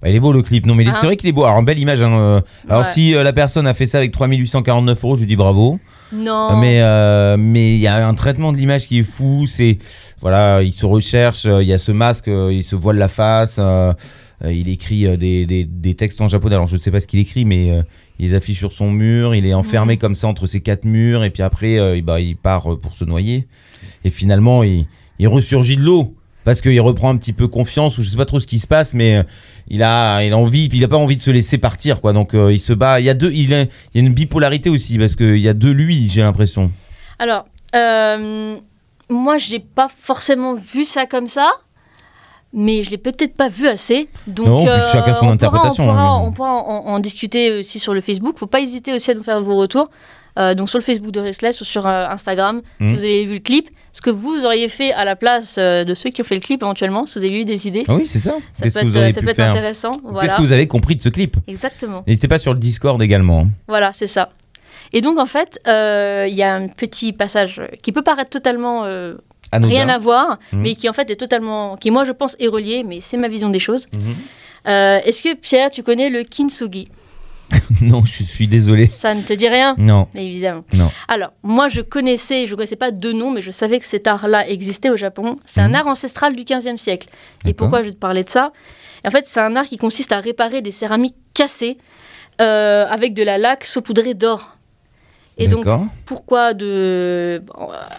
Bah, 0.00 0.08
il 0.08 0.14
est 0.14 0.20
beau 0.20 0.32
le 0.32 0.42
clip. 0.42 0.64
Non, 0.66 0.74
mais 0.76 0.86
Hein 0.86 0.92
c'est 1.00 1.06
vrai 1.06 1.16
qu'il 1.16 1.28
est 1.28 1.32
beau. 1.32 1.44
Alors, 1.44 1.60
belle 1.62 1.78
image. 1.78 2.02
hein, 2.02 2.12
euh, 2.18 2.40
Alors, 2.68 2.82
Ouais. 2.82 2.88
si 2.92 3.14
euh, 3.14 3.22
la 3.24 3.32
personne 3.32 3.66
a 3.66 3.74
fait 3.74 3.86
ça 3.88 3.98
avec 3.98 4.12
3849 4.12 5.02
euros, 5.04 5.16
je 5.16 5.20
lui 5.22 5.26
dis 5.26 5.34
bravo. 5.36 5.80
non. 6.12 6.56
Mais 6.60 6.80
euh, 6.80 7.36
mais 7.36 7.74
il 7.74 7.80
y 7.80 7.86
a 7.88 8.06
un 8.06 8.14
traitement 8.14 8.52
de 8.52 8.56
l'image 8.58 8.86
qui 8.86 9.00
est 9.00 9.02
fou. 9.02 9.46
C'est 9.48 9.78
voilà, 10.20 10.62
il 10.62 10.72
se 10.72 10.86
recherche. 10.86 11.44
Il 11.46 11.66
y 11.66 11.72
a 11.72 11.78
ce 11.78 11.90
masque, 11.92 12.28
il 12.28 12.62
se 12.62 12.76
voile 12.76 12.96
la 12.98 13.08
face. 13.08 13.56
euh, 13.58 13.92
il 14.44 14.68
écrit 14.68 15.18
des, 15.18 15.46
des, 15.46 15.64
des 15.64 15.94
textes 15.96 16.20
en 16.20 16.28
japonais. 16.28 16.54
Alors, 16.54 16.68
je 16.68 16.76
ne 16.76 16.80
sais 16.80 16.92
pas 16.92 17.00
ce 17.00 17.08
qu'il 17.08 17.18
écrit, 17.18 17.44
mais 17.44 17.82
il 18.20 18.28
les 18.28 18.34
affiche 18.34 18.58
sur 18.58 18.72
son 18.72 18.92
mur. 18.92 19.34
Il 19.34 19.44
est 19.46 19.54
enfermé 19.54 19.96
comme 19.96 20.14
ça 20.14 20.28
entre 20.28 20.46
ces 20.46 20.60
quatre 20.60 20.84
murs. 20.84 21.24
Et 21.24 21.30
puis 21.30 21.42
après, 21.42 21.96
il- 21.98 22.02
bah, 22.04 22.20
il 22.20 22.36
part 22.36 22.78
pour 22.80 22.94
se 22.94 23.04
noyer. 23.04 23.48
Et 24.04 24.10
finalement, 24.10 24.62
il, 24.62 24.86
il 25.18 25.26
ressurgit 25.26 25.74
de 25.74 25.82
l'eau. 25.82 26.14
Parce 26.44 26.60
qu'il 26.62 26.80
reprend 26.80 27.10
un 27.10 27.16
petit 27.18 27.32
peu 27.34 27.46
confiance, 27.48 27.98
ou 27.98 28.02
je 28.02 28.08
sais 28.08 28.16
pas 28.16 28.24
trop 28.24 28.40
ce 28.40 28.46
qui 28.46 28.58
se 28.58 28.66
passe, 28.66 28.94
mais 28.94 29.16
euh, 29.18 29.22
il 29.68 29.82
a, 29.82 30.22
il 30.22 30.32
a 30.32 30.38
envie, 30.38 30.66
il 30.72 30.82
a 30.84 30.88
pas 30.88 30.96
envie 30.96 31.16
de 31.16 31.20
se 31.20 31.30
laisser 31.30 31.58
partir, 31.58 32.00
quoi. 32.00 32.12
Donc 32.14 32.32
euh, 32.34 32.52
il 32.52 32.58
se 32.60 32.72
bat. 32.72 33.00
Il 33.00 33.04
y 33.06 33.10
a 33.10 33.14
deux, 33.14 33.32
il, 33.32 33.52
a- 33.52 33.62
il 33.62 33.68
y 33.94 33.98
a 33.98 34.00
une 34.00 34.14
bipolarité 34.14 34.70
aussi, 34.70 34.96
parce 34.98 35.14
qu'il 35.14 35.38
y 35.38 35.48
a 35.48 35.52
deux 35.52 35.72
lui, 35.72 36.08
j'ai 36.08 36.22
l'impression. 36.22 36.70
Alors, 37.18 37.44
euh, 37.74 38.56
moi, 39.10 39.36
je 39.38 39.52
n'ai 39.52 39.58
pas 39.60 39.88
forcément 39.94 40.54
vu 40.54 40.84
ça 40.84 41.04
comme 41.06 41.28
ça, 41.28 41.50
mais 42.54 42.82
je 42.82 42.90
l'ai 42.90 42.98
peut-être 42.98 43.36
pas 43.36 43.48
vu 43.50 43.68
assez. 43.68 44.08
Donc, 44.26 44.46
Non, 44.46 44.58
puis 44.64 44.72
chacun 44.90 45.12
son 45.12 45.16
on 45.16 45.20
pourra- 45.20 45.32
interprétation, 45.32 45.84
On 45.84 45.86
pourra, 45.88 46.02
hein, 46.02 46.20
on 46.22 46.32
pourra 46.32 46.50
en, 46.52 46.86
en 46.86 46.98
discuter 47.00 47.58
aussi 47.60 47.78
sur 47.78 47.92
le 47.92 48.00
Facebook. 48.00 48.38
faut 48.38 48.46
pas 48.46 48.60
hésiter 48.60 48.94
aussi 48.94 49.10
à 49.10 49.14
nous 49.14 49.22
faire 49.22 49.42
vos 49.42 49.56
retours. 49.56 49.90
Euh, 50.38 50.54
donc 50.54 50.70
sur 50.70 50.78
le 50.78 50.84
Facebook 50.84 51.10
de 51.10 51.18
Restless 51.20 51.60
ou 51.60 51.64
sur 51.64 51.84
euh, 51.86 52.06
Instagram, 52.08 52.62
si 52.80 52.94
vous 52.94 53.04
avez 53.04 53.26
vu 53.26 53.34
le 53.34 53.40
clip, 53.40 53.68
ce 53.98 54.00
que 54.00 54.10
vous 54.10 54.44
auriez 54.44 54.68
fait 54.68 54.92
à 54.92 55.04
la 55.04 55.16
place 55.16 55.56
euh, 55.58 55.82
de 55.82 55.92
ceux 55.92 56.10
qui 56.10 56.20
ont 56.20 56.24
fait 56.24 56.36
le 56.36 56.40
clip 56.40 56.62
éventuellement, 56.62 57.04
si 57.04 57.18
vous 57.18 57.24
avez 57.24 57.40
eu 57.40 57.44
des 57.44 57.66
idées, 57.66 57.82
Ah 57.88 57.96
oui, 57.96 58.06
c'est 58.06 58.20
ça. 58.20 58.36
ça 58.54 58.62
Qu'est-ce 58.62 58.78
peut 58.78 58.96
être, 58.96 59.12
ça 59.14 59.22
peut 59.22 59.42
intéressant. 59.42 59.90
Qu'est-ce 59.90 60.12
Voilà, 60.12 60.34
que 60.34 60.40
vous 60.40 60.52
avez 60.52 60.68
compris 60.68 60.94
de 60.94 61.02
ce 61.02 61.08
clip 61.08 61.36
exactement. 61.48 62.04
N'hésitez 62.06 62.28
pas 62.28 62.38
sur 62.38 62.52
le 62.52 62.60
Discord 62.60 63.02
également. 63.02 63.40
hein. 63.40 63.48
Voilà, 63.66 63.92
c'est 63.92 64.06
ça. 64.06 64.30
Et 64.92 65.00
donc 65.00 65.18
en 65.18 65.26
fait, 65.26 65.58
euh, 65.66 66.26
il 66.28 66.36
y 66.36 66.44
a 66.44 66.54
un 66.54 66.68
petit 66.68 67.12
passage 67.12 67.60
qui 67.82 67.90
peut 67.90 68.02
paraître 68.02 68.30
totalement 68.30 68.84
euh, 68.84 69.14
rien 69.52 69.88
à 69.88 69.98
voir, 69.98 70.38
Mhm. 70.52 70.60
mais 70.62 70.74
qui 70.76 70.88
en 70.88 70.92
fait 70.92 71.10
est 71.10 71.16
totalement, 71.16 71.74
qui 71.76 71.90
moi 71.90 72.04
je 72.04 72.12
pense 72.12 72.36
est 72.38 72.46
relié, 72.46 72.84
mais 72.86 73.00
c'est 73.00 73.16
ma 73.16 73.26
vision 73.28 73.48
des 73.50 73.58
choses. 73.58 73.86
Mhm. 73.92 74.00
Euh, 74.68 74.98
Est-ce 75.04 75.22
que 75.24 75.34
Pierre, 75.34 75.70
tu 75.72 75.82
connais 75.82 76.08
le 76.08 76.22
kintsugi? 76.22 76.88
non, 77.80 78.04
je 78.04 78.22
suis 78.22 78.46
désolé. 78.48 78.86
Ça 78.86 79.14
ne 79.14 79.22
te 79.22 79.32
dit 79.32 79.48
rien 79.48 79.74
Non, 79.78 80.08
Évidemment. 80.14 80.64
non. 80.74 80.90
Alors, 81.08 81.32
moi 81.42 81.68
je 81.68 81.80
connaissais, 81.80 82.46
je 82.46 82.52
ne 82.52 82.56
connaissais 82.56 82.76
pas 82.76 82.90
de 82.90 83.12
nom, 83.12 83.30
mais 83.30 83.40
je 83.42 83.50
savais 83.50 83.78
que 83.78 83.86
cet 83.86 84.06
art-là 84.06 84.48
existait 84.48 84.90
au 84.90 84.96
Japon. 84.96 85.38
C'est 85.46 85.62
Mhm. 85.62 85.74
un 85.74 85.78
art 85.78 85.86
ancestral 85.86 86.36
du 86.36 86.44
15e 86.44 86.76
siècle. 86.78 87.08
Et 87.46 87.54
pourquoi 87.54 87.80
je 87.82 87.86
vais 87.88 87.92
te 87.94 87.98
parler 87.98 88.24
de 88.24 88.28
ça? 88.30 88.52
En 89.06 89.10
fait, 89.10 89.26
c'est 89.26 89.40
un 89.40 89.54
art 89.56 89.64
qui 89.66 89.78
consiste 89.78 90.12
à 90.12 90.20
réparer 90.20 90.60
des 90.60 90.70
céramiques 90.72 91.14
cassées 91.34 91.78
euh, 92.40 92.86
avec 92.88 93.14
de 93.14 93.22
la 93.22 93.38
laque 93.38 93.64
saupoudrée 93.64 94.14
d'or. 94.14 94.56
Et 95.40 95.46
donc, 95.48 95.64
pourquoi 96.04 96.52
de 96.52 97.42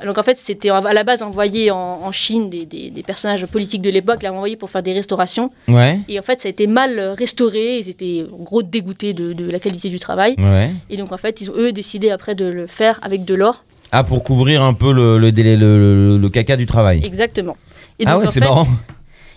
donc 0.06 0.18
en 0.18 0.24
fait 0.24 0.36
c'était 0.38 0.70
à 0.70 0.94
la 0.94 1.04
base 1.04 1.24
envoyé 1.24 1.72
en, 1.72 1.78
en 2.04 2.12
Chine 2.12 2.50
des, 2.50 2.66
des- 2.66 2.90
des 2.90 3.04
personnages 3.04 3.46
politiques 3.46 3.82
de 3.82 3.90
l'époque 3.90 4.22
l'avaient 4.24 4.36
envoyé 4.36 4.56
pour 4.58 4.70
faire 4.70 4.84
des 4.84 4.94
restaurations 4.94 5.52
Ouais, 5.68 6.00
et 6.10 6.20
en 6.20 6.22
fait 6.22 6.42
ça 6.42 6.48
a 6.48 6.52
été 6.52 6.68
mal 6.68 7.00
restauré 7.18 7.78
ils 7.80 7.90
étaient 7.90 8.26
en 8.38 8.44
gros 8.44 8.62
dégoûtés 8.64 9.14
de, 9.14 9.34
de 9.34 9.50
la 9.50 9.60
qualité 9.60 9.90
du 9.90 10.00
travail 10.00 10.36
ouais. 10.38 10.72
et 10.90 10.98
donc 10.98 11.12
en 11.12 11.18
fait 11.18 11.40
ils 11.42 11.50
ont 11.50 11.56
eux 11.58 11.72
décidé 11.72 12.10
après 12.12 12.36
de 12.36 12.46
le 12.46 12.68
faire 12.68 13.00
avec 13.04 13.24
de 13.26 13.36
l'or 13.36 13.64
Ah, 13.92 14.04
pour 14.04 14.24
couvrir 14.24 14.62
un 14.62 14.74
peu 14.74 14.92
le, 14.92 15.18
le, 15.18 15.32
délai- 15.32 15.58
le, 15.58 15.78
le- 15.80 16.18
le 16.18 16.30
caca 16.30 16.58
du 16.58 16.66
travail. 16.66 17.02
exactement 17.06 17.56
et 18.00 18.04
ah 18.06 18.12
donc, 18.14 18.22
ouais, 18.22 18.28
en 18.28 18.32
c'est 18.32 18.40
marrant. 18.40 18.68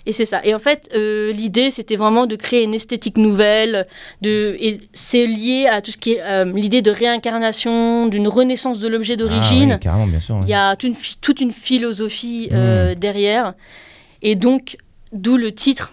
Et 0.04 0.12
c'est 0.12 0.24
ça. 0.24 0.40
Et 0.44 0.52
en 0.52 0.58
fait, 0.58 0.88
euh, 0.96 1.32
l'idée, 1.32 1.70
c'était 1.70 1.94
vraiment 1.94 2.26
de 2.26 2.34
créer 2.34 2.64
une 2.64 2.74
esthétique 2.74 3.16
nouvelle. 3.18 3.86
De, 4.20 4.56
et 4.58 4.80
c'est 4.92 5.26
lié 5.26 5.68
à 5.70 5.80
tout 5.80 5.92
ce 5.92 5.96
qui 5.96 6.14
est 6.14 6.22
euh, 6.22 6.44
l'idée 6.52 6.82
de 6.82 6.90
réincarnation, 6.90 8.06
d'une 8.08 8.26
renaissance 8.26 8.80
de 8.80 8.88
l'objet 8.88 9.16
d'origine. 9.16 9.70
Ah, 9.72 9.74
ouais, 9.74 9.80
carrément, 9.80 10.06
bien 10.08 10.18
sûr. 10.18 10.34
ouais. 10.36 10.42
Il 10.44 10.50
y 10.50 10.54
a 10.54 10.74
toute 10.74 10.88
une, 10.88 10.94
phi- 10.96 11.18
toute 11.20 11.40
une 11.40 11.52
philosophie 11.52 12.48
euh, 12.50 12.94
derrière. 12.96 13.54
Et 14.22 14.34
donc, 14.34 14.76
d'où 15.12 15.36
le 15.36 15.52
titre 15.52 15.92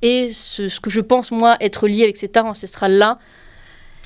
et 0.00 0.28
ce, 0.32 0.68
ce 0.68 0.80
que 0.80 0.88
je 0.90 1.00
pense, 1.00 1.30
moi, 1.30 1.56
être 1.60 1.86
lié 1.88 2.04
avec 2.04 2.16
cet 2.16 2.36
art 2.36 2.46
ancestral-là. 2.46 3.18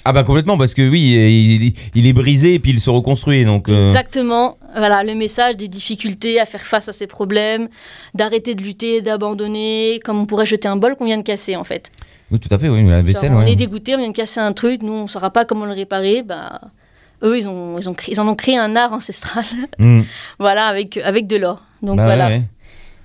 Ah 0.08 0.12
bah 0.12 0.22
complètement, 0.22 0.56
parce 0.56 0.72
que 0.74 0.88
oui, 0.88 1.00
il, 1.00 1.74
il 1.94 2.06
est 2.06 2.12
brisé 2.12 2.54
et 2.54 2.58
puis 2.60 2.70
il 2.70 2.78
se 2.80 2.90
reconstruit. 2.90 3.44
Donc, 3.44 3.68
euh, 3.68 3.76
Exactement. 3.78 4.56
Voilà, 4.76 5.02
le 5.02 5.14
message 5.14 5.56
des 5.56 5.68
difficultés 5.68 6.38
à 6.38 6.46
faire 6.46 6.62
face 6.62 6.88
à 6.88 6.92
ces 6.92 7.06
problèmes, 7.06 7.68
d'arrêter 8.14 8.54
de 8.54 8.62
lutter, 8.62 9.00
d'abandonner, 9.00 10.00
comme 10.04 10.18
on 10.20 10.26
pourrait 10.26 10.46
jeter 10.46 10.68
un 10.68 10.76
bol 10.76 10.94
qu'on 10.96 11.06
vient 11.06 11.16
de 11.16 11.22
casser, 11.22 11.56
en 11.56 11.64
fait. 11.64 11.90
oui, 12.30 12.38
tout 12.38 12.48
à 12.54 12.58
fait, 12.58 12.68
oui, 12.68 12.86
la 12.88 13.02
vaisselle. 13.02 13.30
Genre, 13.30 13.40
on 13.40 13.44
ouais. 13.44 13.52
est 13.52 13.56
dégoûté, 13.56 13.94
on 13.94 13.98
vient 13.98 14.08
de 14.08 14.12
casser 14.16 14.40
un 14.40 14.52
truc, 14.52 14.82
nous, 14.82 14.92
on 14.92 15.02
ne 15.02 15.06
saura 15.08 15.30
pas 15.30 15.44
comment 15.44 15.64
le 15.66 15.72
réparer. 15.72 16.22
Bah, 16.22 16.60
eux, 17.24 17.36
ils, 17.38 17.48
ont, 17.48 17.78
ils, 17.78 17.88
ont 17.88 17.94
créé- 17.94 18.14
ils 18.14 18.20
en 18.20 18.28
ont 18.28 18.34
créé 18.34 18.56
un 18.58 18.76
art 18.76 18.92
ancestral, 18.92 19.44
Mm. 19.78 20.02
voilà, 20.38 20.66
avec, 20.66 20.98
avec 20.98 21.26
de 21.26 21.36
l'or. 21.36 21.62
Donc 21.82 21.96
Bah 21.96 22.04
voilà. 22.04 22.26
ouais, 22.28 22.32
ouais. 22.36 22.42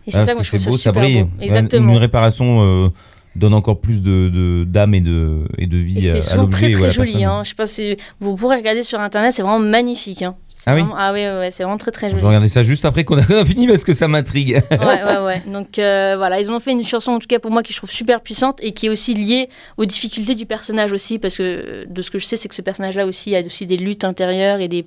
Et 0.07 0.11
c'est 0.11 0.17
Ah, 0.17 0.25
ça, 0.25 0.35
que 0.35 0.43
je 0.43 0.49
trouve 0.49 0.59
c'est 0.59 0.65
ça 0.65 0.69
beau, 0.71 0.77
ça 0.77 0.83
super 0.89 1.01
brille. 1.03 1.23
beau. 1.23 1.29
Ouais, 1.39 1.45
Exactement. 1.45 1.91
Une 1.93 1.97
réparation 1.99 2.61
euh, 2.61 2.89
donne 3.35 3.53
encore 3.53 3.79
plus 3.79 4.01
de 4.01 4.65
d'âme 4.65 4.93
et 4.93 4.99
de, 5.01 5.45
et 5.57 5.67
de 5.67 5.77
vie 5.77 6.01
c'est 6.03 6.21
souvent 6.21 6.47
très 6.47 6.69
très 6.69 6.91
joli. 6.91 7.23
Hein. 7.23 7.41
Je 7.43 7.49
sais 7.49 7.55
pas 7.55 7.65
si 7.65 7.95
vous 8.19 8.35
pourrez 8.35 8.57
regarder 8.57 8.83
sur 8.83 8.99
internet, 8.99 9.33
c'est 9.33 9.41
vraiment 9.41 9.59
magnifique. 9.59 10.21
Hein. 10.21 10.35
Ah 10.67 10.75
oui 10.75 10.83
Ah 10.95 11.11
ouais, 11.11 11.27
ouais, 11.27 11.37
ouais, 11.39 11.49
c'est 11.51 11.63
vraiment 11.63 11.77
très 11.79 11.89
très 11.91 12.07
Je 12.07 12.11
joli. 12.11 12.21
vais 12.21 12.27
regarder 12.27 12.49
ça 12.49 12.61
juste 12.61 12.85
après 12.85 13.03
qu'on 13.05 13.17
a 13.17 13.45
fini 13.45 13.67
parce 13.67 13.83
que 13.83 13.93
ça 13.93 14.07
m'intrigue. 14.07 14.61
ouais, 14.71 15.03
ouais, 15.03 15.17
ouais. 15.25 15.41
Donc 15.51 15.79
euh, 15.79 16.15
voilà, 16.17 16.39
ils 16.39 16.51
ont 16.51 16.59
fait 16.59 16.73
une 16.73 16.83
chanson 16.85 17.13
en 17.13 17.19
tout 17.19 17.27
cas 17.27 17.39
pour 17.39 17.51
moi 17.51 17.63
qui 17.63 17.73
je 17.73 17.77
trouve 17.77 17.89
super 17.91 18.21
puissante 18.21 18.59
et 18.61 18.71
qui 18.73 18.85
est 18.87 18.89
aussi 18.89 19.13
liée 19.13 19.49
aux 19.77 19.85
difficultés 19.85 20.35
du 20.35 20.45
personnage 20.45 20.91
aussi 20.91 21.17
parce 21.17 21.37
que 21.37 21.43
euh, 21.43 21.85
de 21.89 22.01
ce 22.01 22.11
que 22.11 22.19
je 22.19 22.25
sais 22.25 22.37
c'est 22.37 22.47
que 22.49 22.55
ce 22.55 22.61
personnage-là 22.61 23.05
aussi 23.07 23.35
a 23.35 23.39
aussi 23.41 23.65
des 23.65 23.77
luttes 23.77 24.03
intérieures 24.03 24.59
et 24.59 24.67
des 24.67 24.85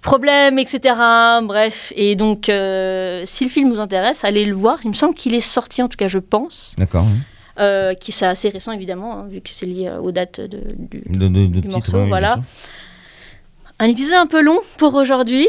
problèmes, 0.00 0.58
etc. 0.58 0.94
Bref, 1.42 1.92
et 1.96 2.14
donc 2.16 2.48
euh, 2.48 3.22
si 3.26 3.44
le 3.44 3.50
film 3.50 3.68
vous 3.70 3.80
intéresse, 3.80 4.24
allez 4.24 4.44
le 4.44 4.54
voir. 4.54 4.78
Il 4.84 4.88
me 4.88 4.94
semble 4.94 5.14
qu'il 5.14 5.34
est 5.34 5.40
sorti 5.40 5.82
en 5.82 5.88
tout 5.88 5.96
cas, 5.96 6.08
je 6.08 6.18
pense, 6.20 6.74
D'accord. 6.78 7.04
oui. 7.04 7.18
Euh, 7.58 7.94
qui 7.94 8.12
c'est 8.12 8.26
assez 8.26 8.48
récent 8.48 8.72
évidemment 8.72 9.18
hein, 9.18 9.26
vu 9.28 9.40
que 9.40 9.48
c'est 9.50 9.66
lié 9.66 9.88
euh, 9.88 9.98
aux 10.00 10.12
dates 10.12 10.40
de, 10.40 10.60
du, 10.76 11.02
De, 11.06 11.46
Du 11.60 11.68
morceau, 11.68 12.04
voilà. 12.06 12.38
Un 13.78 13.86
épisode 13.86 14.16
un 14.16 14.26
peu 14.26 14.42
long 14.42 14.58
pour 14.76 14.94
aujourd'hui, 14.94 15.48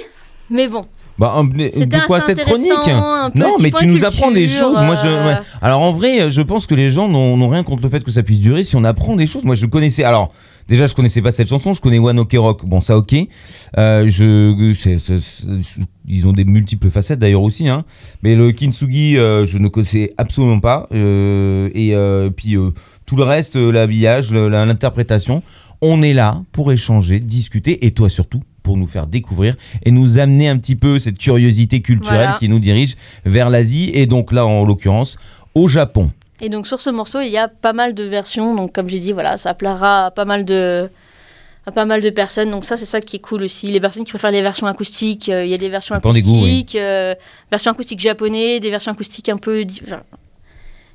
mais 0.49 0.67
bon. 0.67 0.85
Bah, 1.17 1.33
un- 1.35 1.43
de 1.43 1.69
C'était 1.73 1.99
quoi 2.07 2.21
cette 2.21 2.39
chronique 2.39 2.71
Non, 3.35 3.57
mais 3.59 3.71
tu 3.71 3.85
nous 3.87 4.05
apprends 4.05 4.31
des 4.31 4.47
choses. 4.47 4.81
Moi, 4.81 4.95
je, 4.95 5.07
euh, 5.07 5.25
ouais. 5.27 5.37
Alors 5.61 5.81
en 5.81 5.91
vrai, 5.91 6.29
je 6.29 6.41
pense 6.41 6.65
que 6.65 6.75
les 6.75 6.89
gens 6.89 7.09
n'ont 7.09 7.35
n'ont 7.35 7.49
rien 7.49 7.63
contre 7.63 7.83
le 7.83 7.89
fait 7.89 8.03
que 8.03 8.11
ça 8.11 8.23
puisse 8.23 8.39
durer 8.39 8.63
si 8.63 8.75
on 8.75 8.83
apprend 8.83 9.15
des 9.15 9.27
choses. 9.27 9.43
Moi, 9.43 9.55
je 9.55 9.65
connaissais. 9.65 10.03
Alors 10.03 10.31
déjà, 10.69 10.87
je 10.87 10.95
connaissais 10.95 11.21
pas 11.21 11.31
cette 11.33 11.49
chanson. 11.49 11.73
Je 11.73 11.81
connais 11.81 11.99
One 11.99 12.19
Ok 12.19 12.33
Rock. 12.37 12.65
Bon, 12.65 12.79
ça 12.79 12.97
ok. 12.97 13.13
Euh, 13.77 14.07
je, 14.07 14.73
c'est- 14.79 14.97
c'est- 14.99 15.19
c'est- 15.19 15.81
ils 16.07 16.27
ont 16.27 16.31
des 16.33 16.45
multiples 16.45 16.89
facettes 16.89 17.19
d'ailleurs 17.19 17.41
aussi. 17.41 17.67
Hein. 17.67 17.83
Mais 18.23 18.35
le 18.35 18.51
kintsugi, 18.53 19.17
euh, 19.17 19.43
je 19.45 19.57
ne 19.57 19.67
connaissais 19.67 20.13
absolument 20.17 20.59
pas. 20.59 20.87
Euh, 20.93 21.69
et 21.73 21.93
euh, 21.95 22.29
puis 22.29 22.55
euh, 22.55 22.69
tout 23.05 23.15
le 23.17 23.23
reste, 23.23 23.55
euh, 23.57 23.71
l'habillage, 23.71 24.31
l'interprétation. 24.31 25.43
On 25.81 26.01
est 26.01 26.13
là 26.13 26.41
pour 26.51 26.71
échanger, 26.71 27.19
discuter, 27.19 27.85
et 27.85 27.91
toi 27.91 28.09
surtout 28.09 28.41
pour 28.63 28.75
nous 28.75 28.85
faire 28.87 29.07
découvrir 29.07 29.55
et 29.83 29.91
nous 29.91 30.19
amener 30.19 30.49
un 30.49 30.57
petit 30.57 30.75
peu 30.75 30.99
cette 30.99 31.17
curiosité 31.17 31.81
culturelle 31.81 32.17
Voilà. 32.19 32.37
qui 32.37 32.49
nous 32.49 32.59
dirige 32.59 32.95
vers 33.25 33.49
l'Asie 33.49 33.89
et 33.93 34.05
donc 34.05 34.31
là 34.33 34.45
en 34.45 34.65
l'occurrence 34.65 35.17
au 35.55 35.67
Japon. 35.69 36.11
Et 36.41 36.49
donc 36.49 36.67
sur 36.67 36.81
ce 36.81 36.89
morceau, 36.89 37.21
il 37.21 37.29
y 37.29 37.37
a 37.37 37.47
pas 37.47 37.73
mal 37.73 37.93
de 37.93 38.03
versions. 38.03 38.55
Donc 38.55 38.73
comme 38.73 38.89
j'ai 38.89 38.99
dit, 38.99 39.11
voilà, 39.11 39.37
ça 39.37 39.53
plaira 39.53 40.07
à 40.07 40.11
pas 40.11 40.25
mal 40.25 40.45
de 40.45 40.89
à 41.65 41.71
pas 41.71 41.85
mal 41.85 42.01
de 42.01 42.09
personnes. 42.09 42.51
Donc 42.51 42.65
ça, 42.65 42.77
c'est 42.77 42.85
ça 42.85 43.01
qui 43.01 43.17
est 43.17 43.19
cool 43.19 43.43
aussi. 43.43 43.67
Les 43.67 43.79
personnes 43.79 44.03
qui 44.03 44.11
préfèrent 44.11 44.31
les 44.31 44.41
versions 44.41 44.67
acoustiques, 44.67 45.29
euh, 45.29 45.45
il 45.45 45.51
y 45.51 45.53
a 45.53 45.57
des 45.57 45.69
versions 45.69 45.95
dépend 45.95 46.11
des 46.11 46.19
acoustiques, 46.19 46.39
goûts, 46.39 46.45
oui. 46.45 46.65
euh, 46.75 47.15
versions 47.51 47.71
acoustiques 47.71 47.99
japonais, 47.99 48.59
des 48.59 48.69
versions 48.69 48.91
acoustiques 48.91 49.29
un 49.29 49.37
peu. 49.37 49.65
enfin, 49.85 50.01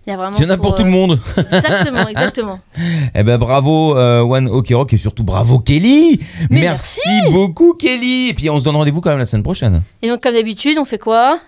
il 0.07 0.11
y 0.11 0.13
a 0.13 0.17
vraiment. 0.17 0.37
Il 0.37 0.43
y 0.43 0.47
en 0.47 0.51
a 0.51 0.57
pour 0.57 0.75
tout 0.75 0.83
le 0.83 0.89
euh, 0.89 0.93
monde. 0.93 1.21
Exactement, 1.37 2.09
exactement. 2.09 2.61
Eh 3.15 3.23
ben 3.23 3.39
bravo 3.39 3.95
One 3.97 4.49
Ok 4.49 4.69
Rock 4.73 4.93
et 4.93 4.97
surtout 4.97 5.25
bravo 5.25 5.59
Kelly. 5.59 6.21
Mais 6.51 6.63
merci 6.63 7.09
beaucoup 7.31 7.75
Kelly. 7.75 8.29
Et 8.29 8.35
puis 8.35 8.51
on 8.51 8.59
se 8.59 8.65
donne 8.65 8.77
rendez-vous 8.77 9.01
quand 9.01 9.11
même 9.11 9.19
la 9.19 9.27
semaine 9.27 9.43
prochaine. 9.43 9.83
Et 10.03 10.09
donc, 10.09 10.23
comme 10.23 10.35
d'habitude, 10.35 10.79
on 10.79 10.85
fait 10.85 10.99
quoi? 10.99 11.39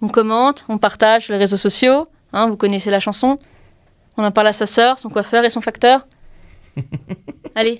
On 0.00 0.08
commente, 0.08 0.64
on 0.68 0.78
partage 0.78 1.24
sur 1.24 1.32
les 1.32 1.38
réseaux 1.38 1.56
sociaux. 1.56 2.08
Hein, 2.34 2.48
vous 2.48 2.56
connaissez 2.56 2.90
la 2.90 3.00
chanson. 3.00 3.38
On 4.16 4.24
en 4.24 4.30
parle 4.30 4.48
à 4.48 4.52
sa 4.52 4.66
sœur, 4.66 4.98
son 4.98 5.08
coiffeur 5.08 5.44
et 5.44 5.50
son 5.50 5.60
facteur. 5.60 6.06
Allez, 7.54 7.78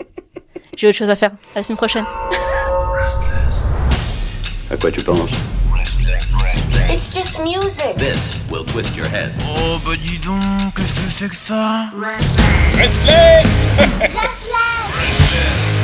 j'ai 0.76 0.88
autre 0.88 0.96
chose 0.96 1.10
à 1.10 1.16
faire. 1.16 1.32
À 1.54 1.58
la 1.58 1.62
semaine 1.62 1.76
prochaine. 1.76 2.04
À 4.70 4.76
quoi 4.76 4.90
tu 4.90 5.02
penses? 5.02 5.30
It's 6.90 7.12
just 7.12 7.40
music. 7.40 7.96
This 7.96 8.38
will 8.50 8.64
twist 8.64 8.96
your 8.96 9.06
head. 9.06 9.32
Oh 9.46 9.78
bah 9.84 9.96
dis 9.96 10.18
donc, 10.18 10.40
qu'est-ce 10.76 10.92
que 10.92 11.10
c'est 11.18 11.28
que 11.28 11.36
ça? 11.46 11.90
Restless 12.76 13.68
Restless. 14.00 15.83